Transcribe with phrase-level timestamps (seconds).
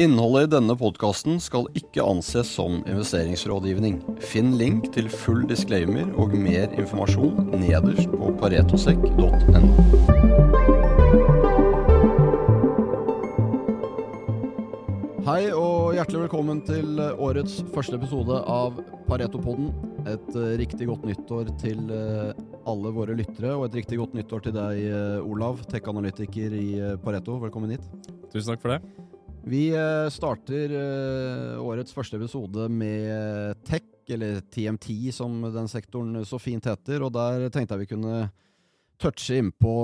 [0.00, 3.98] Innholdet i denne podkasten skal ikke anses som investeringsrådgivning.
[4.24, 9.28] Finn link til full disclaimer og mer informasjon nederst på paretosekk.no.
[15.26, 19.68] Hei og hjertelig velkommen til årets første episode av Paretopodden.
[20.08, 22.32] Et uh, riktig godt nyttår til uh,
[22.64, 26.68] alle våre lyttere, og et riktig godt nyttår til deg, uh, Olav, tech-analytiker i
[27.04, 27.36] Pareto.
[27.44, 27.84] Velkommen hit.
[28.32, 29.09] Tusen takk for det.
[29.44, 36.38] Vi eh, starter eh, årets første episode med tech, eller TMT som den sektoren så
[36.42, 37.00] fint heter.
[37.06, 38.16] Og der tenkte jeg vi kunne
[39.00, 39.74] touche innpå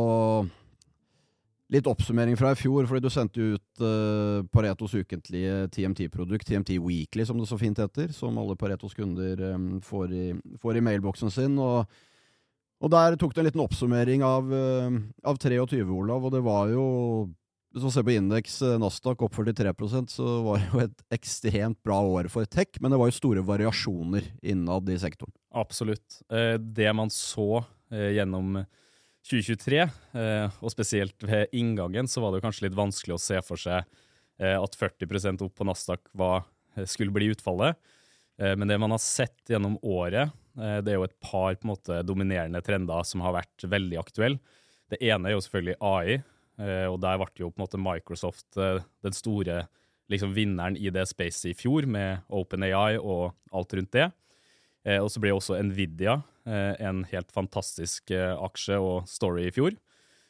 [1.72, 2.86] litt oppsummering fra i fjor.
[2.86, 8.12] fordi du sendte ut uh, Paretos ukentlige TMT-produkt, TMT Weekly som det så fint heter.
[8.14, 9.40] Som alle Paretos kunder
[9.82, 11.56] får, i, i, mailboksen sin.
[11.58, 11.88] Og,
[12.82, 14.52] og, der tok du en liten oppsummering av,
[15.24, 16.28] av 23, Olav.
[16.28, 16.86] Og det var jo
[17.76, 21.76] hvis man ser på indeks eh, Nasdaq opp 43% så var det jo et ekstremt
[21.84, 25.34] bra år for tech, men det var jo store variasjoner innad i sektoren.
[25.52, 26.22] Absolutt.
[26.32, 27.60] Eh, det man så
[27.92, 28.62] eh, gjennom
[29.26, 29.80] 2023,
[30.62, 33.82] og spesielt ved inngangen, så var det jo kanskje litt vanskelig å se for seg
[34.38, 36.44] at 40% opp på Nasdaq var,
[36.86, 37.74] skulle bli utfallet.
[38.38, 43.02] Men det man har sett gjennom året, det er jo et par måte dominerende trender
[43.02, 44.38] som har vært veldig aktuelle.
[44.94, 46.20] Det ene er jo selvfølgelig AI,
[46.56, 49.66] og der ble jo på en måte Microsoft uh, den store
[50.12, 54.08] liksom, vinneren i det spacet i fjor, med OpenAI og alt rundt det.
[54.86, 59.72] Uh, og så ble også Nvidia en helt fantastisk aksje og story i fjor.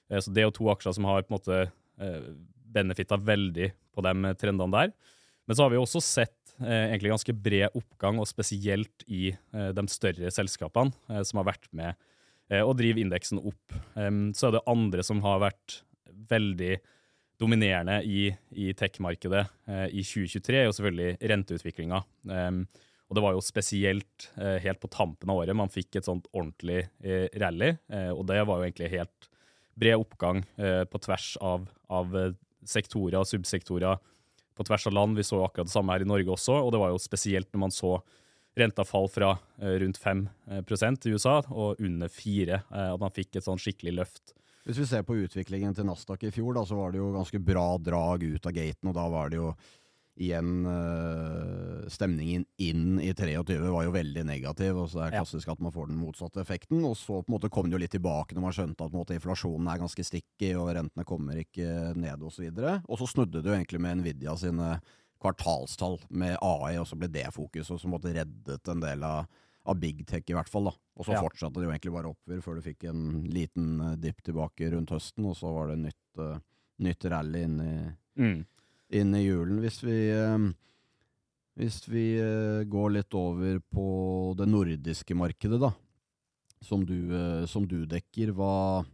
[0.09, 1.59] så det er jo to aksjer som har på en måte
[2.01, 2.31] eh,
[2.73, 4.95] benefitta veldig på de trendene der.
[5.45, 10.33] Men så har vi også sett egentlig ganske bred oppgang, og spesielt i de større
[10.33, 13.77] selskapene som har vært med å drive indeksen opp.
[13.93, 15.83] Um, så er det andre som har vært
[16.31, 16.77] veldig
[17.41, 22.01] dominerende i, i tech-markedet eh, i 2023, er jo selvfølgelig renteutviklinga.
[22.33, 22.63] Um,
[23.07, 26.27] og det var jo spesielt eh, helt på tampen av året man fikk et sånt
[26.33, 27.77] ordentlig eh, rally.
[27.87, 29.29] Eh, og det var jo egentlig helt
[29.79, 32.35] bred oppgang eh, på tvers av, av, eh,
[32.67, 34.01] sektorer og subsektorer
[34.59, 35.19] på tvers av land.
[35.19, 37.63] Vi så akkurat det samme her i Norge også, og det var jo spesielt når
[37.69, 38.01] man så
[38.57, 40.23] renta fall fra rundt 5
[40.65, 44.33] i USA og under 4 at man fikk et sånn skikkelig løft
[44.67, 47.39] hvis vi ser på utviklingen til Nasdaq i fjor, da, så var det jo ganske
[47.39, 49.53] bra drag ut av gaten, og da var det jo
[50.17, 55.53] igjen uh, Stemningen inn i 23 var jo veldig negativ, og så er det klassisk
[55.53, 56.81] at man får den motsatte effekten.
[56.89, 59.15] Og så på en måte kom det jo litt tilbake når man skjønte at måte,
[59.15, 62.49] inflasjonen er ganske sticky, og rentene kommer ikke ned, osv.
[62.49, 64.79] Og, så og så snudde det jo egentlig med Nvidia sine
[65.23, 69.29] kvartalstall med AI, og så ble det fokuset og så måtte reddet en del av
[69.67, 70.71] av big tech, i hvert fall.
[70.71, 70.75] da.
[70.97, 71.23] Og så ja.
[71.25, 74.95] fortsatte det jo egentlig bare oppover før du fikk en liten uh, dipp tilbake rundt
[74.95, 76.39] høsten, og så var det nytt, uh,
[76.87, 77.75] nytt rally inn i,
[78.23, 78.39] mm.
[79.01, 79.61] inn i julen.
[79.65, 80.47] Hvis vi, uh,
[81.61, 82.07] hvis vi
[82.69, 83.89] går litt over på
[84.39, 85.73] det nordiske markedet, da,
[86.65, 86.97] som du,
[87.49, 88.85] som du dekker, hva,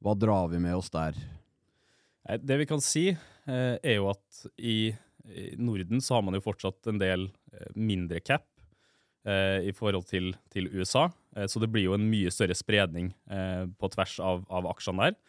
[0.00, 1.16] hva, drar vi med oss der?
[2.40, 3.10] Det vi kan si,
[3.44, 4.94] er jo at i
[5.60, 7.26] Norden så har man jo fortsatt en del
[7.76, 8.51] mindre cap Eh,
[9.22, 11.06] i forhold til, til USA.
[11.36, 15.10] Eh, så det blir jo en mye større spredning eh, på tvers av, av aksjene
[15.10, 15.20] der.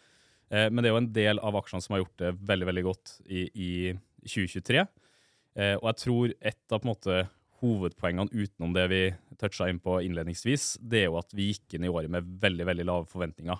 [0.70, 3.14] men det er jo en del av aksjene som har gjort det veldig veldig godt
[3.26, 3.72] i, i
[4.22, 4.84] 2023.
[5.80, 7.16] og jeg tror et av på en måte
[7.64, 9.00] hovedpoengene utenom det vi
[9.40, 12.68] toucha inn på innledningsvis, det er jo at vi gikk inn i året med veldig
[12.70, 13.58] veldig lave forventninger.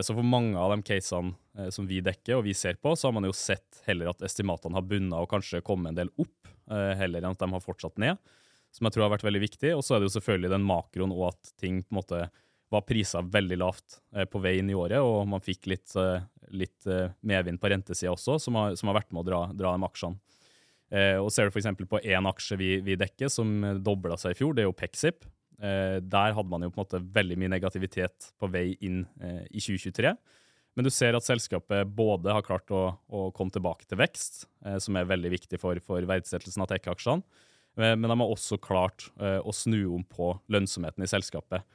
[0.00, 3.18] Så for mange av de casene som vi dekker og vi ser på, så har
[3.18, 7.20] man jo sett heller at estimatene har bunna og kanskje kommet en del opp, heller
[7.20, 8.16] enn at de har fortsatt ned
[8.74, 9.72] som jeg tror har vært veldig viktig.
[9.76, 12.20] Og så er det jo selvfølgelig den makroen og at ting på en måte
[12.68, 16.24] var prisa veldig lavt eh, på vei inn i året, og man fikk litt, eh,
[16.52, 19.74] litt eh, medvind på rentesida også, som har, som har, vært med å dra, dra
[19.76, 20.20] de aksjene.
[21.20, 21.66] Og Ser du f.eks.
[21.84, 23.50] på én aksje vi, vi, dekker, som
[23.84, 25.26] dobla seg i fjor, det er jo Pexip.
[25.60, 29.02] Der hadde man jo på en måte veldig mye negativitet på vei inn
[29.52, 30.14] i 2023.
[30.72, 34.46] Men du ser at selskapet både har klart å, å komme tilbake til vekst,
[34.80, 37.44] som er veldig viktig for, for verdsettelsen av tech-aksjene,
[37.78, 41.66] men de har også klart eh, å snu om på lønnsomheten i selskapet.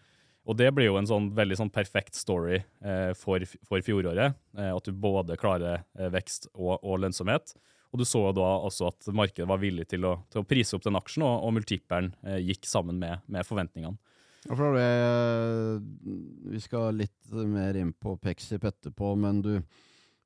[0.43, 4.35] Og det blir jo en sånn veldig sånn perfekt story eh, for, for, fjoråret.
[4.59, 7.55] at du både klarer vekst og, og, lønnsomhet.
[7.93, 10.83] Og du så da også at markedet var villig til å, til å prise opp
[10.83, 12.11] den aksjen, og, og multipelen
[12.43, 13.95] gikk sammen med, med forventningene.
[16.51, 19.53] Vi skal litt mer inn på Pexip etterpå, men du,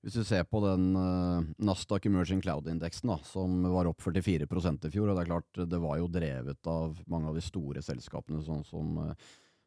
[0.06, 5.10] hvis du ser på den uh, Nasdaq Emerging Cloud-indeksen, som var opp 44% i fjor,
[5.10, 8.64] og det er klart det var jo drevet av mange av de store selskapene, sånn
[8.68, 9.12] som uh,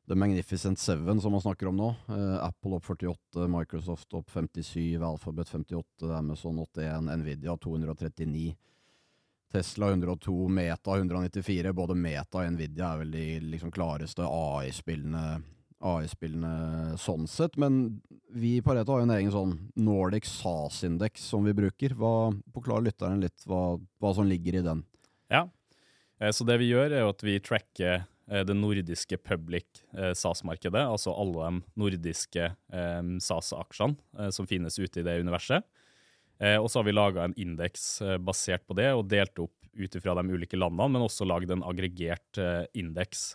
[0.09, 1.91] The Magnificent Seven, som man snakker om nå.
[2.09, 8.55] Uh, Apple opp 48, Microsoft opp 57, Alphabet 58, Amazon 81, Nvidia 239.
[9.50, 11.73] Tesla 102, Meta 194.
[11.75, 15.41] Både Meta og Nvidia er vel de liksom klareste AI-spillene
[15.81, 18.00] AI-spillene sånn sett, men
[18.37, 21.94] vi i Pareto har jo en egen sånn Nordic SAS-indeks som vi bruker.
[21.99, 24.85] Hva, Forklar lytteren litt hva, hva, som ligger i den.
[25.32, 25.47] Ja,
[26.21, 30.12] eh, så det vi gjør er jo at vi tracker eh, det nordiske public eh,
[30.12, 35.67] SAS-markedet, altså alle de nordiske SAS-aksjene som finnes ute i det universet.
[36.41, 40.15] Og så har vi laga en indeks basert på det og delt opp ut ifra
[40.17, 42.41] de ulike landene, men også lagd en aggregert
[42.73, 43.35] indeks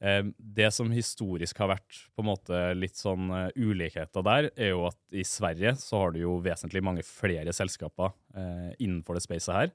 [0.00, 4.86] det som historisk har vært på en måte litt sånn uh, ulikheter der, er jo
[4.88, 9.52] at i Sverige så har du jo vesentlig mange flere selskaper uh, innenfor det spacet
[9.52, 9.74] her.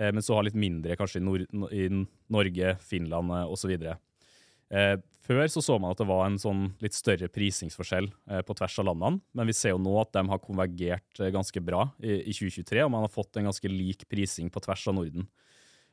[0.00, 1.88] Uh, men så har litt mindre kanskje i, Nor i
[2.32, 3.72] Norge, Finland uh, osv.
[3.76, 4.96] Uh,
[5.26, 8.06] før så så man at det var en sånn litt større prisingsforskjell
[8.46, 11.88] på tvers av landene, men vi ser jo nå at de har konvergert ganske bra
[11.98, 15.26] i 2023, og man har fått en ganske lik prising på tvers av Norden.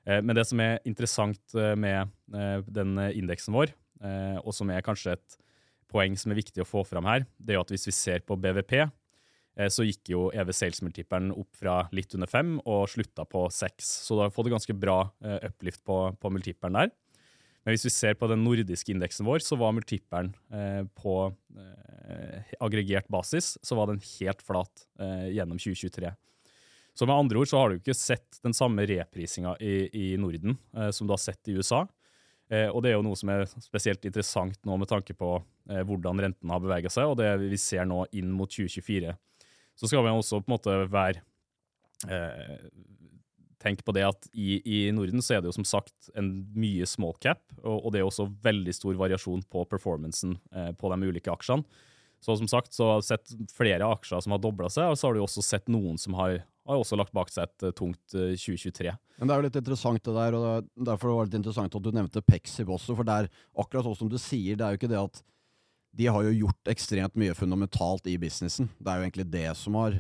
[0.08, 3.76] Eh, men det som er interessant eh, med eh, den indeksen vår,
[4.44, 5.36] og som er kanskje et
[5.88, 8.36] poeng som er viktig å få fram her, det er at hvis vi ser på
[8.36, 8.74] BVP,
[9.72, 13.94] så gikk jo EV Sales-multippelen opp fra litt under fem og slutta på seks.
[14.04, 14.98] Så du har fått et ganske bra
[15.48, 16.92] uplift på, på multippelen der.
[17.64, 20.34] Men hvis vi ser på den nordiske indeksen vår, så var multippelen
[21.00, 21.16] på
[22.60, 24.84] aggregert basis så var den helt flat
[25.32, 26.12] gjennom 2023.
[26.94, 30.57] Så med andre ord så har du ikke sett den samme reprisinga i, i Norden
[30.78, 31.84] eh, som du har sett i USA.
[32.54, 35.36] Eh, og det er jo noe som er spesielt interessant nå med tanke på
[35.72, 39.16] eh, hvordan rentene har bevega seg, og det vi ser nå inn mot 2024.
[39.80, 41.24] Så skal vi også på en måte være
[42.10, 42.57] eh,
[43.63, 46.84] Tenk på det at i, i, Norden så er det jo som sagt en mye
[46.89, 51.07] small cap, og, og det er også veldig stor variasjon på performancen eh, på de
[51.07, 51.63] ulike aksjene.
[52.24, 55.07] Så som sagt så har du sett flere aksjer som har dobla seg, og så
[55.07, 58.00] har du også sett noen som har, har også lagt bak seg et eh, tungt
[58.13, 58.88] 2023.
[58.94, 61.75] Eh, Men Det er jo litt interessant det der, og derfor var det litt interessant
[61.75, 62.95] at du nevnte Pexib også.
[62.95, 63.30] For det er
[63.60, 65.21] akkurat sånn som du sier, det er jo ikke det at
[65.94, 68.71] de har jo gjort ekstremt mye fundamentalt i businessen.
[68.80, 70.00] Det er jo egentlig det som har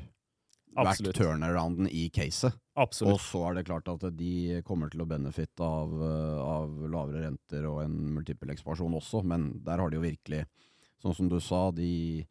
[0.73, 2.55] vært turnarounden i caset.
[2.73, 3.13] Absolutt.
[3.13, 7.27] Og så er det klart at de kommer til å benefitte av, eh, av lavere
[7.27, 10.45] renter og en multiple ekspansjon også, men der har de jo virkelig
[11.03, 12.23] Sånn som du sa, de,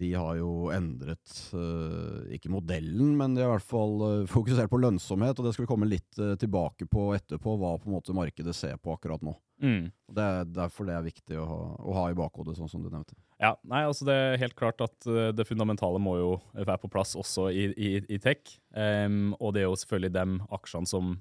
[0.00, 4.70] de har jo endret uh, ikke modellen, men de har i hvert fall uh, fokusert
[4.72, 7.96] på lønnsomhet, og det skal vi komme litt uh, tilbake på etterpå, hva på en
[7.98, 9.36] måte markedet ser på akkurat nå.
[9.60, 9.90] Mm.
[10.16, 12.88] Det er derfor det er viktig å ha, å ha, i bakhodet, sånn som du
[12.88, 13.16] nevnte.
[13.40, 15.06] Ja, nei, altså Det er helt klart at
[15.36, 18.56] det fundamentale må jo være på plass også i, i, i tech.
[18.76, 20.24] Um, og det er jo selvfølgelig de
[20.56, 21.14] aksjene som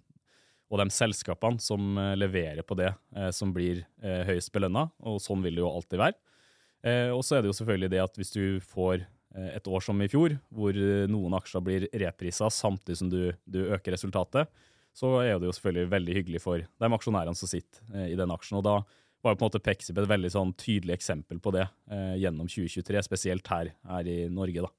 [0.69, 4.87] og de selskapene som eh, leverer på det, eh, som blir eh, høyest belønna.
[5.09, 6.17] Og sånn vil det jo alltid være.
[6.85, 9.01] Og så er det jo selvfølgelig det at hvis du får
[9.35, 10.77] et år som i fjor, hvor
[11.11, 14.47] noen aksjer blir reprisa samtidig som du, du øker resultatet,
[14.95, 18.61] så er det jo selvfølgelig veldig hyggelig for de aksjonærene som sitter i den aksjen.
[18.61, 18.77] Og da
[19.23, 22.47] var jo på en måte Pexip et veldig sånn tydelig eksempel på det eh, gjennom
[22.47, 24.63] 2023, spesielt her, her i Norge.
[24.63, 24.71] da.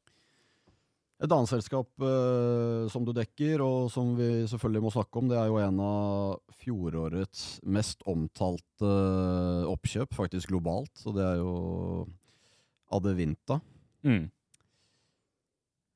[1.20, 5.36] Et annet selskap uh, som du dekker, og som vi selvfølgelig må snakke om, det
[5.36, 11.04] er jo en av fjorårets mest omtalte uh, oppkjøp, faktisk globalt.
[11.04, 11.54] og det er jo
[12.96, 13.60] Adevinta.
[14.08, 14.30] Mm.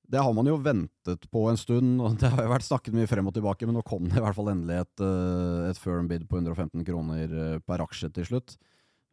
[0.05, 3.09] Det har man jo ventet på en stund, og det har jo vært snakket mye
[3.09, 6.11] frem og tilbake, men nå kom det i hvert fall endelig et, uh, et firm
[6.13, 8.59] bid på 115 kroner per aksje til slutt.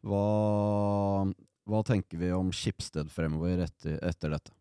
[0.04, 0.26] Hva,
[1.72, 4.52] hva tenker vi om Skipsted fremover etter, etter dette?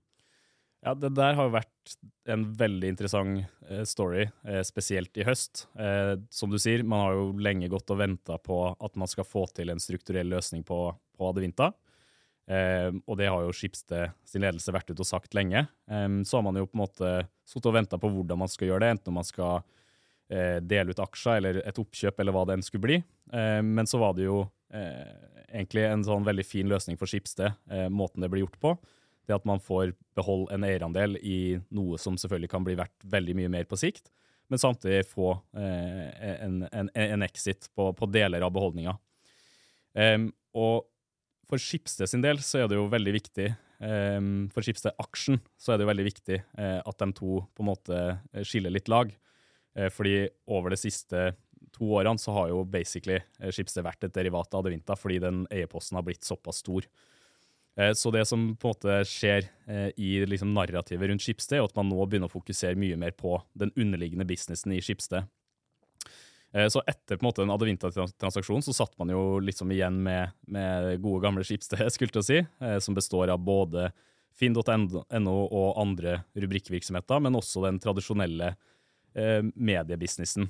[0.81, 1.91] Ja, det der har jo vært
[2.31, 5.67] en veldig interessant eh, story, eh, spesielt i høst.
[5.77, 9.27] Eh, som du sier, man har jo lenge gått og venta på at man skal
[9.27, 11.71] få til en strukturell løsning på, på Adevinta.
[12.51, 15.67] og det har jo Skipsted sin ledelse vært ute og sagt lenge.
[15.87, 17.11] så har man jo på en måte
[17.47, 19.61] sittet og venta på hvordan man skal gjøre det, enten om man skal
[20.59, 22.97] dele ut aksjer eller et oppkjøp eller hva det enn skulle bli.
[23.63, 24.41] men så var det jo
[25.47, 27.55] egentlig en sånn veldig fin løsning for Skipsted,
[27.93, 28.75] måten det ble gjort på
[29.31, 33.37] det at man får beholde en eierandel i noe som selvfølgelig kan bli verdt veldig
[33.39, 34.11] mye mer på sikt,
[34.51, 36.07] men samtidig få eh,
[36.43, 38.97] en, en, en, exit på, på, deler av beholdninga.
[39.95, 40.89] Um, og
[41.47, 43.49] for Skipsted sin del så er det jo veldig viktig
[43.83, 47.69] um, For Skipsted-aksjen så er det jo veldig viktig uh, at de to på en
[47.73, 49.11] måte eh, skiller litt lag.
[49.75, 51.31] Uh, fordi over de siste
[51.71, 53.21] to årene så har jo basically
[53.51, 56.87] Skipsted vært et derivat av Adevinta fordi den eierposten har blitt såpass stor.
[57.79, 61.67] Eh, så det som på en måte skjer eh, i liksom narrativet rundt Skipsted, er
[61.67, 65.27] at man nå begynner å fokusere mye mer på den underliggende businessen i Skipsted.
[66.51, 70.35] Eh, så etter på en måte den Adevinta-transaksjonen så satt man jo liksom igjen med,
[70.51, 72.41] med gode, gamle Skipsted, skulle jeg si,
[72.83, 73.91] som består av både
[74.35, 78.53] finn.no og andre rubrikkvirksomheter, men også den tradisjonelle
[79.11, 80.47] mediebusinessen.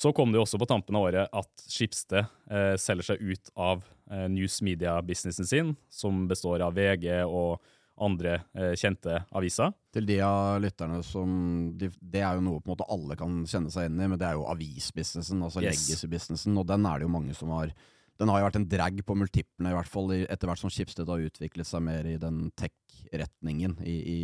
[0.00, 3.50] Så kom det jo også på tampen av året at Skipsted eh, selger seg ut
[3.60, 7.60] av eh, news media-businessen sin, som består av VG og
[8.00, 9.74] andre eh, kjente aviser.
[9.92, 11.30] Til de av lytterne som
[11.76, 14.16] de, Det er jo noe på en måte alle kan kjenne seg inn i, men
[14.16, 15.84] det er jo avisbusinessen, altså yes.
[15.84, 17.74] legacy-businessen, og den er det jo mange som har
[18.20, 21.08] den har jo vært en drag på multiplene, i hvert fall etter hvert som Skipsted
[21.08, 24.20] har utviklet seg mer i den tech-retningen i, i,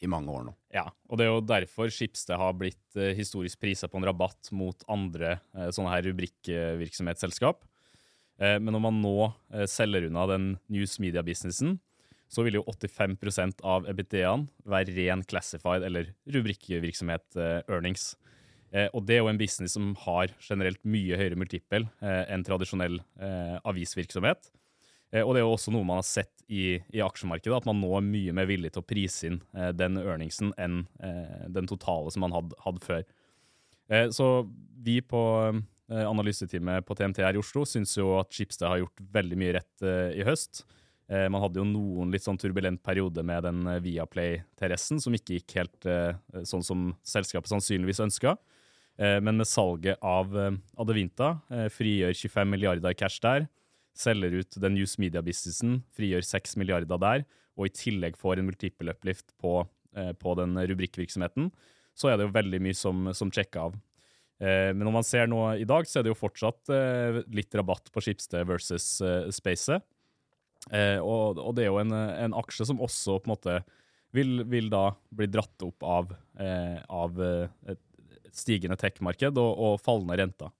[0.00, 0.54] i, mange år nå.
[0.74, 4.50] Ja, og det er jo derfor Schibsted har blitt eh, historisk prisa på en rabatt
[4.54, 7.64] mot andre eh, sånne her rubrikkvirksomhetsselskap.
[8.38, 9.16] Eh, men når man nå
[9.70, 11.78] selger unna den news media-businessen,
[12.28, 18.10] så vil jo 85% av EBITDA-en være ren classified eller rubrikkvirksomhet earnings.
[18.92, 22.98] Og det er jo en business som har generelt mye høyere multiple enn tradisjonell
[23.64, 24.50] avisvirksomhet.
[25.12, 27.80] Eh, og det er jo også noe man har sett i, i, aksjemarkedet, at man
[27.80, 30.82] nå er mye mer villig til å prise inn eh, den earningsen enn
[31.52, 33.04] den totale som man hadde, hadde før.
[34.12, 34.26] så
[34.84, 35.20] vi på
[35.88, 39.86] analyseteamet på TMT her i Oslo syns jo at Schibsted har gjort veldig mye rett
[40.12, 40.66] i høst.
[41.08, 45.38] Eh, man hadde jo noen litt sånn turbulent periode med den eh, Viaplay-TRS-en, som ikke
[45.38, 46.12] gikk helt eh,
[46.44, 48.36] sånn som selskapet sannsynligvis ønska.
[48.98, 51.28] Men med salget av Adevinta
[51.70, 53.44] frigjør 25 milliarder i cash der.
[53.98, 57.26] Selger ut den News Media-businessen, frigjør 6 milliarder der.
[57.58, 59.60] Og i tillegg får en multiple uplift på,
[60.22, 61.48] på den rubrikkvirksomheten.
[61.98, 63.78] Så er det jo veldig mye som, som sjekker av.
[64.38, 66.70] Men når man ser nå i dag, så er det jo fortsatt
[67.34, 68.86] litt rabatt på Schibsted versus
[69.34, 69.82] Spacet.
[70.74, 73.58] Eh, og, og, det er jo en, en, aksje som også på en måte
[74.16, 79.78] vil, vil da bli dratt opp av, eh, av eh, et stigende tech-marked og, og,
[79.84, 80.52] fallende renter.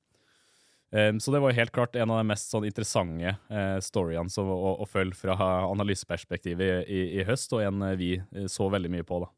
[0.92, 4.48] Eh, så det var helt klart en av de mest sånn, interessante eh, storyene som,
[4.48, 5.36] å, å, følge fra
[5.68, 8.16] analyseperspektivet i, i, i, høst, og en vi
[8.48, 9.20] så veldig mye på.
[9.24, 9.32] da.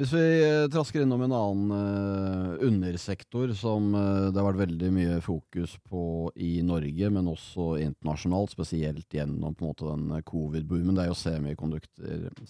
[0.00, 4.90] Hvis vi eh, trasker innom en annen uh, undersektor som uh, det har vært veldig
[4.96, 10.96] mye fokus på i Norge, men også internasjonalt, spesielt gjennom på en måte den covid-boomen,
[10.96, 11.18] det er jo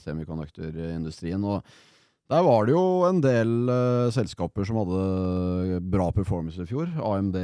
[0.04, 1.42] semikonduktorindustrien.
[1.42, 1.66] og
[2.31, 6.87] Der var det jo en del uh, selskaper som hadde bra performance i fjor.
[7.03, 7.39] AMD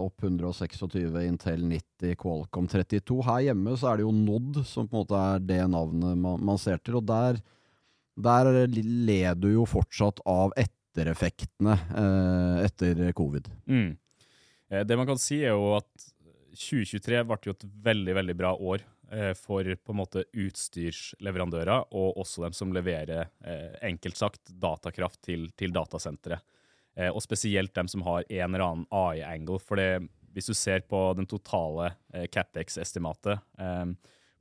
[0.00, 3.20] opp 126, Intel 90, Qualcomm 32.
[3.28, 6.42] Her hjemme så er det jo Nod som på en måte er det navnet man,
[6.42, 6.98] man ser til.
[6.98, 7.38] og der
[8.14, 13.50] der led du jo fortsatt av ettereffektene uh, etter covid.
[13.66, 13.96] Mm.
[14.70, 15.90] Eh, det man kan si, er jo at
[16.54, 18.93] 2023 ble jo et veldig veldig bra år eh,
[19.38, 25.48] for på en måte utstyrsleverandører, og også dem som leverer, eh, enkelt sagt, datakraft til,
[25.58, 26.40] til datasentre.
[26.96, 29.60] Eh, og spesielt dem som har en eller annen AI-angle.
[29.62, 29.80] For
[30.34, 33.40] hvis du ser på den totale eh, CapEx-estimatet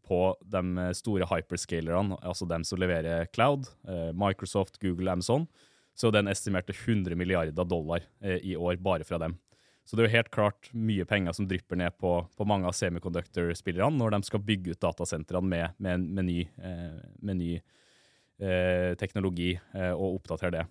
[0.04, 5.48] på de store hyperscalerne, altså dem som leverer cloud, eh, Microsoft, Google, Amazon,
[5.96, 9.38] så den estimerte 100 milliarder dollar eh, i år bare fra dem.
[9.84, 12.76] Så det er jo helt klart mye penger som drypper ned på, på mange av
[12.78, 18.94] semiconductor-spillerne når de skal bygge ut datasentrene med, med, med, ny, eh, med ny eh,
[19.00, 20.64] teknologi eh, og oppdatere det.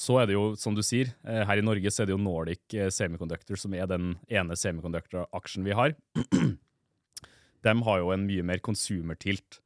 [0.00, 2.22] Så er det jo, som du sier, eh, her i Norge så er det jo
[2.24, 5.92] Nordic Semiconductor som er den ene semiconductor-aksjen vi har.
[7.66, 9.60] de har jo en mye mer consumer-tilt.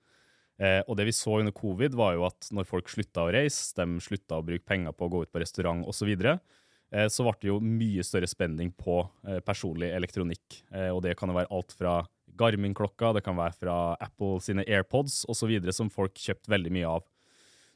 [0.57, 3.75] Eh, og det vi så under covid, var jo at når folk slutta å reise,
[3.77, 6.65] de slutta å bruke penger på å gå ut på restaurant osv., så, videre, eh,
[7.11, 10.61] så ble det jo mye større spenning på eh, personlig elektronikk.
[10.71, 11.99] Eh, og det kan jo være alt fra
[12.37, 17.07] Garmin-klokka, det kan være fra Apple sine AirPods osv., som folk kjøpte veldig mye av.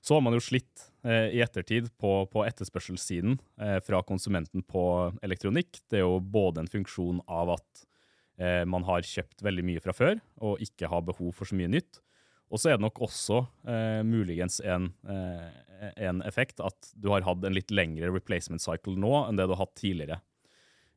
[0.01, 4.85] Så har man jo slitt eh, i ettertid på, på etterspørselssiden eh, fra konsumenten på
[5.25, 5.83] elektronikk.
[5.93, 7.83] Det er jo både en funksjon av at
[8.41, 11.73] eh, man har kjøpt veldig mye fra før og ikke har behov for så mye
[11.77, 12.01] nytt.
[12.51, 17.23] Og så er det nok også eh, muligens en, eh, en, effekt at du har
[17.27, 20.19] hatt en litt lengre replacement cycle nå enn det du har hatt tidligere.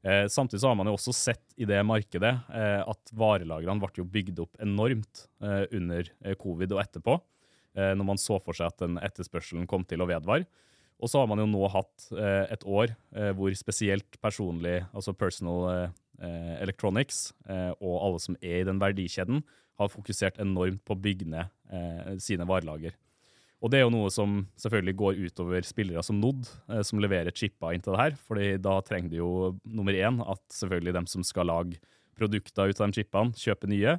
[0.03, 4.01] Eh, samtidig så har man jo også sett i det markedet eh, at varelagrene ble
[4.01, 6.10] jo bygd opp enormt eh, under
[6.41, 7.22] covid og etterpå,
[7.74, 10.45] når man så for seg at den etterspørselen kom til å vedvare.
[11.01, 12.03] Og så har man jo nå hatt
[12.53, 12.91] et år
[13.33, 15.88] hvor spesielt personlig, altså personal
[16.22, 19.41] eh, electronics eh, og alle som er i den verdikjeden,
[19.79, 22.95] har fokusert enormt på å bygge ned eh, sine varelager.
[23.63, 27.31] Og det er jo noe som selvfølgelig går utover spillere som Nod, eh, som leverer
[27.31, 28.17] chipper inn til det her.
[28.27, 29.31] fordi da trenger du jo
[29.63, 31.79] nummer én at selvfølgelig dem som skal lage
[32.19, 33.95] produkter ut av de chipene, kjøper nye.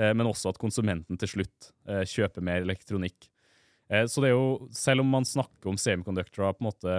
[0.00, 3.28] Eh, men også at konsumenten til slutt eh, kjøper mer elektronikk.
[4.08, 6.92] Så det er jo, selv om man snakker om semikonduktorer på en måte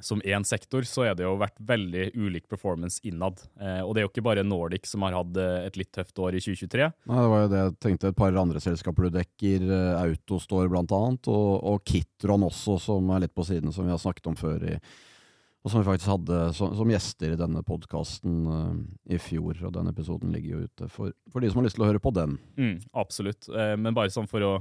[0.00, 3.42] som én sektor, så er det jo vært veldig ulik performance innad.
[3.60, 6.18] Eh, og det er jo ikke bare Nordic som har hatt eh, et litt tøft
[6.22, 6.88] år i 2023.
[7.10, 8.12] Nei, det var jo det jeg tenkte.
[8.12, 13.12] Et par andre selskaper du dekker, eh, Autostore blant annet, og, og Kitron også, som
[13.12, 14.76] er litt på siden, som vi har snakket om før i
[15.62, 18.72] og som vi faktisk hadde som, som gjester i denne podkasten uh,
[19.14, 19.54] i fjor.
[19.62, 22.02] Og den episoden ligger jo ute for, for, de som har lyst til å høre
[22.02, 22.34] på den.
[22.58, 23.46] Mm, absolutt.
[23.46, 24.52] Eh, men bare sånn for å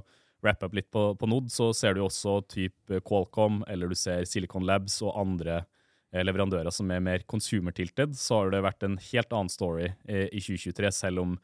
[0.44, 4.28] wrap up litt på, på Nod, så ser du også type Qualcomm, eller du ser
[4.30, 8.18] Silicon Labs og andre uh, leverandører som er mer consumer-tilted.
[8.20, 11.40] Så har det vært en helt annen story i 2023, selv om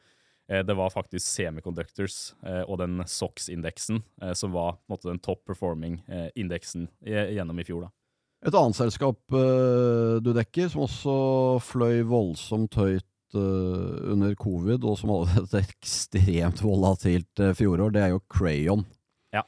[0.48, 2.30] det var faktisk Semiconductors
[2.64, 3.98] og den SOX-indeksen
[4.32, 5.98] som var måte, den top performing
[6.40, 7.84] indeksen gjennom i fjor.
[7.84, 7.90] da.
[8.48, 9.36] Et annet selskap
[10.24, 11.18] du dekker, som også
[11.68, 18.14] fløy voldsomt høyt under covid, og som hadde et ekstremt volatilt uh, fjorår, det er
[18.14, 18.86] jo Crayon.
[19.34, 19.44] Ja.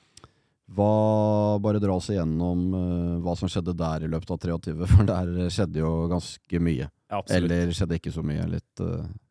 [0.71, 0.91] Hva,
[1.63, 2.69] bare dra oss igjennom
[3.25, 6.91] hva som skjedde der i løpet av 23, for der skjedde jo ganske mye.
[7.11, 8.45] Ja, Eller skjedde ikke så mye.
[8.53, 8.85] Litt,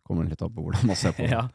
[0.09, 1.33] kommer litt an på hvordan man ser på det.
[1.37, 1.45] ja.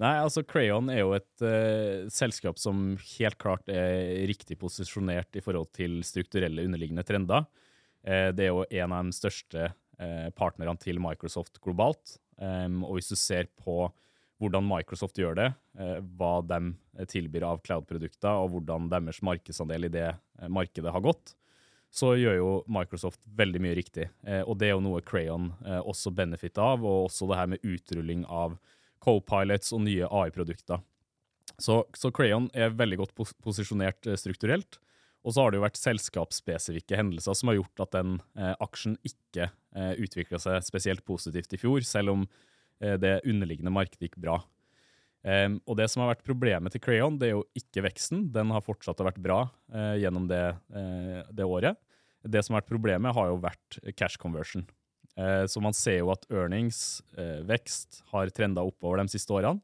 [0.00, 5.42] Nei, altså Crayon er jo et uh, selskap som helt klart er riktig posisjonert i
[5.44, 7.46] forhold til strukturelle underliggende trender.
[8.06, 12.18] Uh, det er jo en av de største uh, partnerne til Microsoft globalt.
[12.42, 13.86] Um, og hvis du ser på
[14.42, 15.44] hvordan Microsoft gjør det,
[16.18, 16.72] hva de
[17.06, 20.08] tilbyr av cloud-produkter, og hvordan deres markedsandel i det
[20.50, 21.36] markedet har gått,
[21.94, 24.08] så gjør jo Microsoft veldig mye riktig.
[24.42, 28.26] og det er jo noe Crayon også benefitter av, og også det her med utrulling
[28.26, 28.58] av
[29.02, 30.82] co-pilots og nye AI-produkter.
[31.58, 34.78] Så, så, Crayon er veldig godt pos posisjonert eh, strukturelt.
[35.22, 38.96] Og så har det jo vært selskapsspesifikke hendelser som har gjort at den eh, aksjen
[39.06, 42.24] ikke eh, utvikla seg spesielt positivt i fjor, selv om
[42.82, 44.40] eh, det underliggende markedet gikk bra.
[45.22, 48.24] Um, og det som har vært problemet til Crayon, det er jo ikke veksten.
[48.34, 50.40] Den har fortsatt vært bra uh, gjennom det,
[50.74, 51.78] uh, det, året.
[52.26, 54.66] Det som har vært problemet, har jo vært cash conversion.
[55.16, 59.60] Eh, så man ser jo at earnings, eh, vekst, har trenda oppover de siste årene.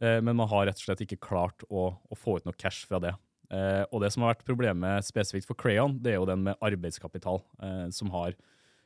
[0.00, 2.86] Eh, men man har rett og slett ikke klart å, å få ut noe cash
[2.86, 3.14] fra det.
[3.48, 7.38] Og det som har vært problemet spesifikt for Crayon, det er jo den med arbeidskapital,
[7.96, 8.34] som har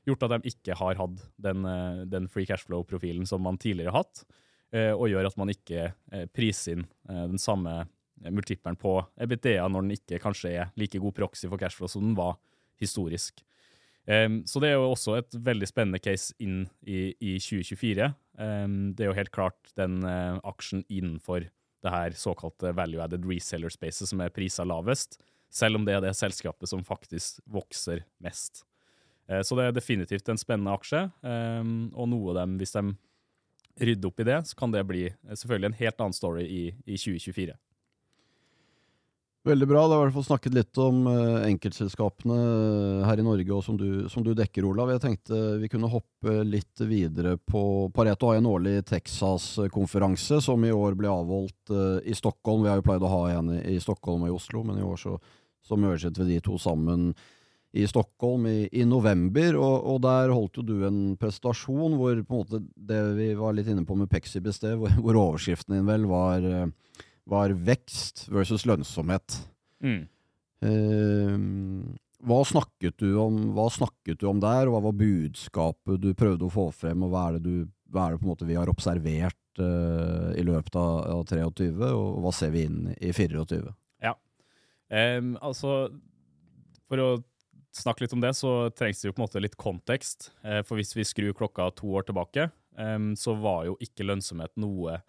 [0.06, 1.66] gjort at de ikke har hatt den,
[2.06, 4.22] den free cashflow-profilen som man tidligere har hatt,
[4.94, 5.88] og gjør at man ikke
[6.30, 7.74] priser inn den samme
[8.30, 12.18] multiplen på EBITDA når den ikke kanskje er like god proxy for cashflow som den
[12.18, 12.36] var
[12.82, 13.42] historisk.
[14.06, 18.10] Um, så det er jo også et veldig spennende case inn i, i 2024.
[18.38, 21.46] Um, det er jo helt klart den uh, aksjen innenfor
[21.82, 25.18] det her såkalte value-added reseller-spacet som er prisa lavest,
[25.52, 28.64] selv om det er det selskapet som faktisk vokser mest.
[29.30, 32.86] Uh, så det er definitivt en spennende aksje, um, og noe av dem, hvis de
[33.82, 36.64] rydder opp i det, så kan det bli uh, selvfølgelig en helt annen story i
[36.96, 37.58] 2024.
[39.42, 39.88] Veldig bra.
[39.88, 43.64] Det har i hvert fall snakket litt om uh, enkeltselskapene uh, her i Norge, og
[43.66, 44.92] som du, som du, dekker, Olav.
[44.94, 50.70] Jeg tenkte vi kunne hoppe litt videre på Pareto har en årlig Texas-konferanse, som i
[50.70, 52.62] år ble avholdt uh, i Stockholm.
[52.62, 55.02] Vi har jo pleid å ha en i, Stockholm og i Oslo, men i år
[55.02, 55.16] så,
[55.66, 57.10] så merget vi de to sammen
[57.74, 59.58] i Stockholm i, i november.
[59.58, 63.58] Og, og, der holdt jo du en prestasjon hvor på en måte det vi var
[63.58, 66.46] litt inne på med Pexib i sted, hvor, hvor overskriften din vel var
[67.28, 69.36] var vekst versus lønnsomhet.
[69.82, 70.06] Mm.
[70.62, 76.12] Uh, hva, snakket du om, hva snakket du om der, og hva var budskapet du
[76.18, 79.62] prøvde å få frem, og hva er det, du, hva er det vi har observert
[79.62, 83.74] uh, i løpet av, av, 23, og hva ser vi inn i 24?
[84.02, 84.16] Ja,
[85.18, 85.90] um, altså
[86.90, 87.10] For å
[87.72, 90.30] snakke litt om det, så trengs det jo på en måte litt kontekst.
[90.44, 94.54] Uh, for hvis vi skrur klokka to år tilbake, um, så var jo ikke lønnsomhet
[94.60, 95.04] noe eh,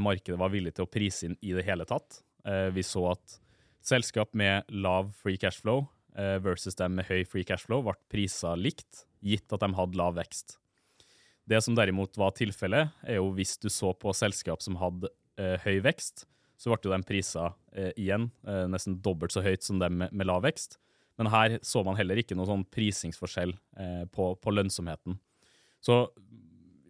[0.00, 2.22] markedet var villig til å prise inn i det hele tatt.
[2.46, 3.38] Eh, vi så at
[3.86, 5.84] selskap med lav free cashflow
[6.18, 9.98] eh, versus dem med høy free cash flow ble prisa likt, gitt at de hadde
[9.98, 10.58] lav vekst.
[11.46, 15.54] Det som derimot var tilfellet, er jo hvis du så på selskap som hadde eh,
[15.66, 19.78] høy vekst, så ble jo de prisa eh, igjen eh, nesten dobbelt så høyt som
[19.82, 20.80] dem med, lav vekst.
[21.16, 23.54] Men her så man heller ikke noen sånn prisingsforskjell
[24.12, 25.14] på, på lønnsomheten.
[25.80, 25.94] Så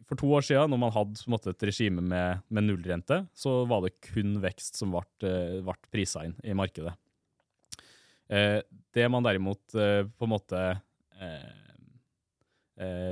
[0.07, 3.83] for to år siden, når man hadde måte, et regime med, med, nullrente, så var
[3.83, 5.33] det kun vekst som ble,
[5.67, 6.95] ble prisa inn i markedet.
[8.29, 8.61] Eh,
[8.95, 10.63] det man derimot eh, på en måte
[11.21, 11.53] eh,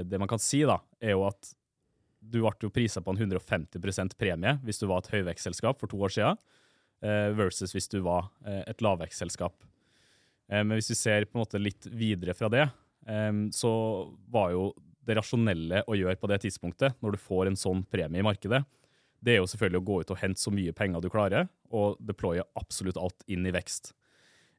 [0.02, 1.52] Det man kan si, da, er jo at
[2.20, 6.00] du ble jo prisa på en 150% premie hvis du var et høyvekstselskap for to
[6.04, 6.40] år siden,
[7.36, 9.54] versus hvis du var et lavvekstselskap.
[10.48, 12.66] men hvis vi ser på en måte litt videre fra det,
[13.56, 13.72] så
[14.32, 14.66] var jo
[15.06, 18.62] det rasjonelle å gjøre på det tidspunktet, når du får en sånn premie i markedet,
[19.24, 22.00] det er jo selvfølgelig å gå ut og hente så mye penger du klarer, og
[22.04, 23.94] deploye absolutt alt inn i vekst.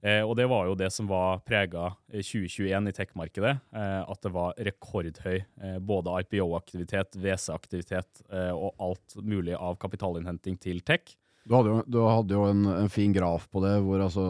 [0.05, 3.53] Eh, og det var jo det som var prega 2021 i tech-markedet.
[3.73, 10.59] Eh, at det var rekordhøy eh, både IPO-aktivitet, WC-aktivitet eh, og alt mulig av kapitalinnhenting
[10.61, 11.15] til tech.
[11.45, 14.27] Du hadde jo, du hadde jo en, en, fin graf på det, hvor altså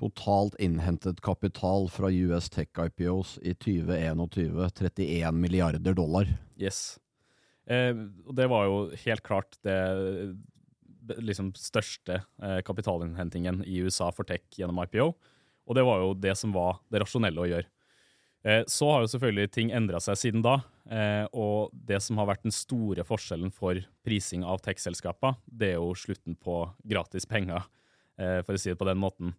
[0.00, 4.24] totalt innhentet kapital fra US Tech IPOs i 2021
[4.74, 6.28] 31 milliarder dollar.
[6.56, 6.98] Yes.
[7.66, 7.94] Eh,
[8.34, 9.78] det var jo helt klart det
[11.20, 15.12] liksom største eh, kapitalinnhentingen i USA for tech gjennom IPO.
[15.64, 17.68] Og det var jo det som var det rasjonelle å gjøre.
[18.44, 20.58] Eh, så har jo selvfølgelig ting endra seg siden da.
[20.84, 25.78] Eh, og det som har vært den store forskjellen for prising av tech-selskaper, det er
[25.78, 27.64] jo slutten på gratis penger,
[28.20, 29.32] eh, for å si det på den måten.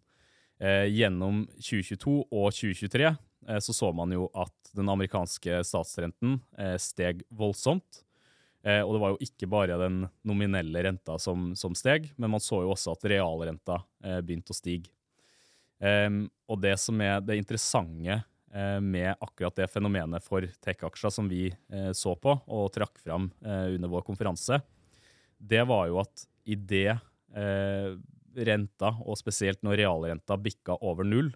[0.59, 6.39] Eh, gjennom 2022 og 2023 eh, så så man jo at den amerikanske statsrenten
[6.81, 8.05] steg voldsomt.
[8.65, 12.41] Eh, og det var jo ikke bare den nominelle renta som, som steg, men man
[12.41, 14.89] så jo også at realrenta eh, begynte å stige.
[15.75, 21.27] Um, og det som er det interessante eh, med akkurat det fenomenet for tech-aksjer som
[21.29, 24.61] vi eh, så på og trakk fram eh, under vår konferanse,
[25.35, 27.91] det var jo at i eh,
[28.35, 31.31] renta, og spesielt når realrenta bikka over null,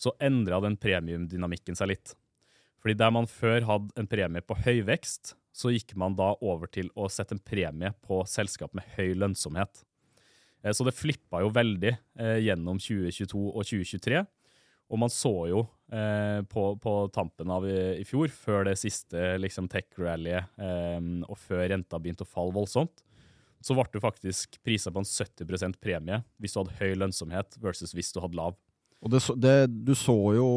[0.00, 2.14] så endra den premiumdynamikken seg litt.
[2.80, 6.70] Fordi der man før hadde en premie på høy vekst, så gikk man da over
[6.72, 9.82] til å sette en premie på selskap med høy lønnsomhet.
[10.62, 14.22] Eh, så det flippa jo veldig eh, gjennom 2022 og 2023.
[14.90, 15.60] Og man så jo
[15.94, 21.38] eh, på, på, tampen av i, i, fjor, før det siste liksom, tech-rallyet, eh, og
[21.38, 23.04] før renta begynte å falle voldsomt,
[23.60, 27.94] så ble du faktisk prisa på en 70% premie hvis du hadde høy lønnsomhet versus
[27.96, 28.56] hvis du hadde lav.
[29.00, 29.54] Og det, det,
[29.86, 30.48] du så jo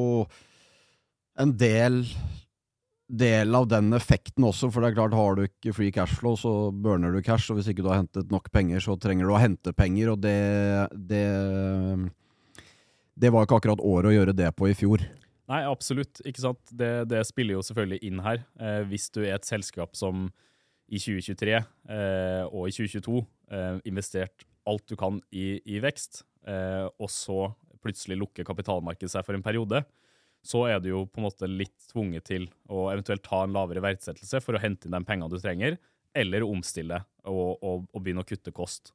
[1.40, 2.04] en del
[3.14, 6.54] del av den effekten også, for det er klart, har du ikke free cashflow, så
[6.72, 9.42] burner du cash, og hvis ikke du har hentet nok penger, så trenger du å
[9.42, 10.38] hente penger, og det
[10.94, 11.26] Det,
[13.14, 15.04] det var ikke akkurat året å gjøre det på i fjor.
[15.52, 16.22] Nei, absolutt.
[16.26, 16.62] ikke sant?
[16.72, 18.42] Det, det spiller jo selvfølgelig inn her.
[18.58, 20.32] Eh, hvis du er et selskap som
[20.88, 23.20] i 2023 eh, og i 2022
[23.54, 27.52] eh, investert alt du kan i, i vekst, eh, og så
[27.84, 29.84] plutselig lukker kapitalmarkedet seg for en periode,
[30.44, 33.84] så er du jo på en måte litt tvunget til å eventuelt ta en lavere
[33.84, 35.78] verdsettelse for å hente inn de pengene du trenger,
[36.14, 38.92] eller omstille og, og, og begynne å kutte kost.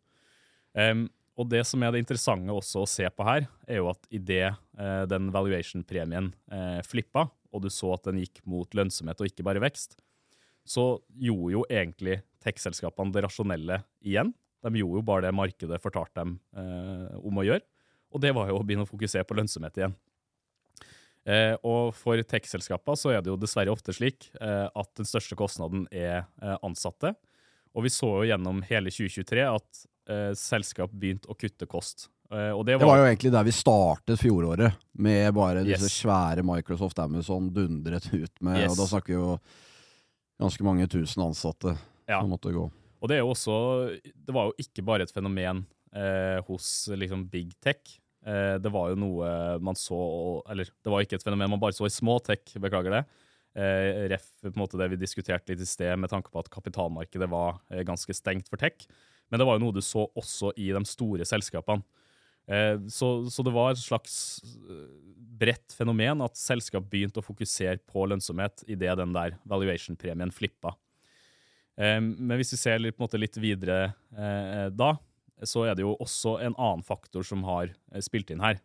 [0.76, 4.04] Um, og det som er det interessante også å se på her, er jo at
[4.14, 9.30] idet uh, den valuation-premien uh, flippa, og du så at den gikk mot lønnsomhet og
[9.30, 9.96] ikke bare vekst,
[10.68, 14.34] så gjorde jo egentlig tech-selskapene det rasjonelle igjen.
[14.64, 17.64] De gjorde jo bare det markedet fortalte dem eh, om å gjøre,
[18.14, 19.96] og det var jo å begynne å fokusere på lønnsomhet igjen.
[21.28, 25.36] Eh, og for tech-selskaper så er det jo dessverre ofte slik eh, at den største
[25.38, 27.12] kostnaden er eh, ansatte.
[27.76, 32.08] Og vi så jo gjennom hele 2023 at eh, selskap begynte å kutte kost.
[32.32, 35.88] Eh, og det var, det var, jo egentlig der vi startet fjoråret, med bare disse
[35.88, 36.00] yes.
[36.02, 38.64] svære Microsoft Amazon dundret ut med.
[38.64, 38.72] Yes.
[38.72, 39.36] Og da snakker vi jo
[40.38, 41.74] ganske mange tusen ansatte
[42.08, 42.20] ja.
[42.20, 42.66] som måtte gå.
[42.98, 43.54] Og det er også
[44.02, 45.62] Det var jo ikke bare et fenomen
[45.94, 47.98] eh, hos liksom big tech.
[48.26, 49.30] Eh, det var jo noe
[49.62, 49.98] man så
[50.50, 53.04] Eller det var ikke et fenomen man bare så i små tech, beklager det.
[53.58, 56.50] Eh, ref på en måte det vi diskuterte litt i sted, med tanke på at
[56.52, 58.86] kapitalmarkedet var eh, ganske stengt for tech.
[59.30, 61.82] Men det var jo noe du så også i de store selskapene.
[62.48, 64.14] Så, så, det var et slags
[65.36, 70.72] bredt fenomen at selskap begynte å fokusere på lønnsomhet idet den der valuation-premien flippa.
[71.76, 73.90] Men hvis vi ser litt, litt videre
[74.72, 74.94] da,
[75.46, 78.58] så er det jo også en annen faktor som har eh, spilt inn her,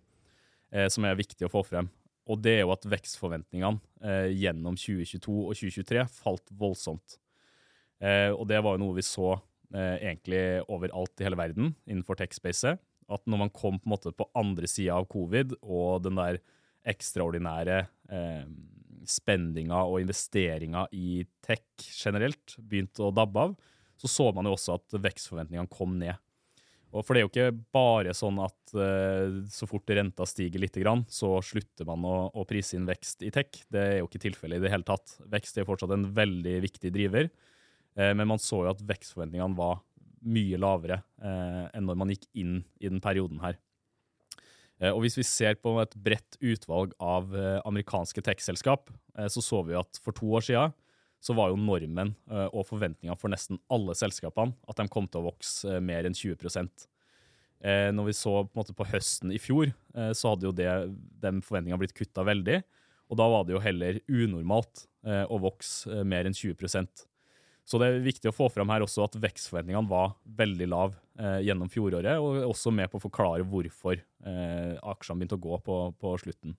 [0.74, 1.90] eh, som er viktig å få frem.
[2.30, 7.18] Og det er jo at vekstforventningene eh, gjennom 2022 og 2023 falt voldsomt.
[8.04, 12.20] Eh, og det var jo noe vi så eh, egentlig overalt i hele verden innenfor
[12.20, 12.82] tech-spacet.
[13.12, 16.40] At når man kom på en måte på andre sida av covid og den der
[16.94, 17.78] ekstraordinære
[18.12, 18.46] eh,
[19.08, 23.56] spendinga og investeringa i tech generelt begynte å dabbe av,
[24.00, 26.20] så så man jo også at vekstforventningene kom ned.
[26.94, 30.78] Og For det er jo ikke bare sånn at eh, så fort renta stiger litt,
[31.10, 33.64] så slutter man å, å, prise inn vekst i tech.
[33.66, 35.16] Det er jo ikke tilfellet i det hele tatt.
[35.32, 37.32] Vekst er fortsatt en veldig viktig driver.
[37.96, 39.82] eh, men man så jo at vekstforventningene var
[40.24, 43.60] mye lavere eh, enn når man gikk inn i den perioden her.
[44.84, 47.30] Og Hvis vi ser på et bredt utvalg av
[47.64, 48.90] amerikanske tech-selskap,
[49.32, 50.74] så så vi at for to år siden
[51.24, 55.22] så var jo normen uh, og forventninga for nesten alle selskapene at de kom til
[55.22, 56.68] å vokse uh, mer enn 20 uh,
[57.64, 60.68] eh, Når vi så på, måte, på høsten i fjor, så hadde jo det,
[61.24, 62.60] de forventningene blitt kutta veldig.
[63.08, 66.58] Og da var det jo heller unormalt å vokse mer enn 20
[67.64, 71.40] Så det er viktig å få fram her også at vekstforventningene var veldig lav eh,
[71.48, 75.78] gjennom fjoråret, og også med på å forklare hvorfor eh, aksjene begynte å gå på,
[75.96, 76.58] på slutten.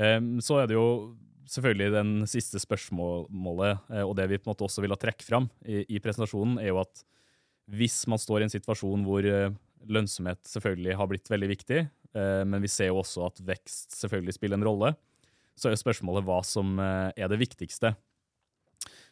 [0.00, 0.88] Eh, så er det jo
[1.50, 5.26] selvfølgelig den siste spørsmålet, eh, og det vi på en måte også vil ha trekke
[5.26, 7.04] fram i, i, presentasjonen, er jo at
[7.70, 9.54] hvis man står i en situasjon hvor eh,
[9.90, 14.36] lønnsomhet selvfølgelig har blitt veldig viktig, eh, men vi ser jo også at vekst selvfølgelig
[14.36, 14.94] spiller en rolle,
[15.58, 17.90] så er jo spørsmålet hva som er det viktigste.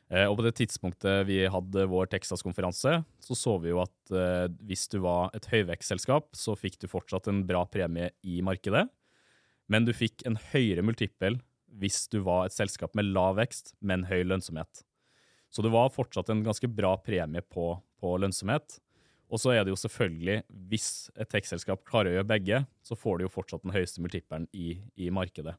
[0.08, 4.46] Eh, og på det tidspunktet vi hadde vår Texas-konferanse, så så vi jo at eh,
[4.68, 8.86] hvis du var et høyvekstselskap, så fikk du fortsatt en bra premie i markedet,
[9.68, 11.36] men du fikk en høyere multiple
[11.78, 14.82] hvis du var et selskap med lav vekst, men høy lønnsomhet.
[15.52, 18.78] Så det var fortsatt en ganske bra premie på, på lønnsomhet.
[19.28, 20.40] Og så er det jo selvfølgelig,
[20.70, 20.88] hvis
[21.20, 24.78] et tech-selskap klarer å gjøre begge, så får du jo fortsatt den høyeste multiplen i,
[24.96, 25.54] i markedet.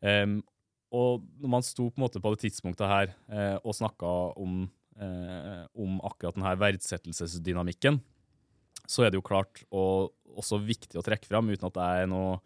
[0.00, 0.40] Um,
[0.94, 4.64] og når man sto på på det tidspunktet her eh, og snakka om,
[5.00, 7.98] eh, om, akkurat denne verdsettelsesdynamikken,
[8.86, 12.10] så er det jo klart og også viktig å trekke fram, uten at jeg er
[12.10, 12.36] noe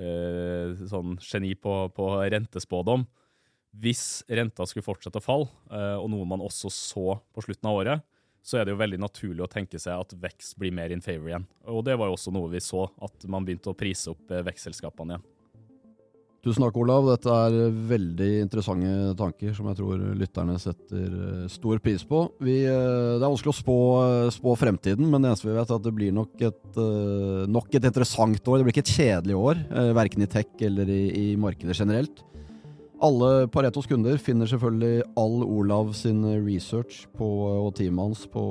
[0.00, 3.06] eh, sånn geni på, på, rentespådom.
[3.78, 7.80] Hvis renta skulle fortsette å falle, eh, og noe man også så på slutten av
[7.82, 8.06] året,
[8.44, 11.28] så er det jo veldig naturlig å tenke seg at vekst blir mer in favor
[11.28, 11.48] igjen.
[11.68, 14.44] Og det var jo også noe vi så, at man begynte å prise opp eh,
[14.46, 15.26] vekstselskapene igjen.
[16.48, 17.04] Tusen takk, Olav.
[17.10, 22.22] Dette er veldig interessante tanker som jeg tror lytterne setter eh, stor pris på.
[22.40, 25.68] Vi, eh, det er vanskelig å spå, eh, spå, fremtiden, men det eneste vi vet,
[25.68, 26.80] er at det blir nok et,
[27.52, 28.62] nok et interessant år.
[28.62, 29.60] Det blir ikke et kjedelig år,
[29.98, 32.24] verken i tech eller i, i markedet generelt.
[33.00, 38.42] Alle Paretos kunder finner selvfølgelig all Olav sin research på, og teamet hans på,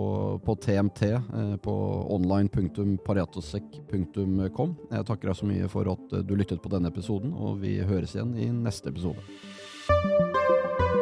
[0.45, 1.73] på TMT, eh, på
[2.15, 7.71] online.paretosek.com Jeg takker deg så mye for at du lyttet på denne episoden, og vi
[7.83, 9.21] høres igjen i neste episode.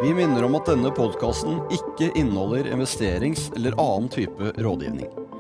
[0.02, 5.25] Vi minner om at denne podkasten ikke inneholder investerings- eller annen type rådgivning.